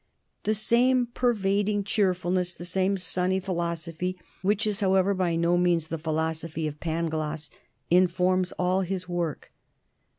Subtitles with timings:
[0.45, 5.99] The same pervading cheerfulness, the same sunny philosophy, which is, however, by no means the
[5.99, 7.51] philosophy of Pangloss,
[7.91, 9.51] informs all his work.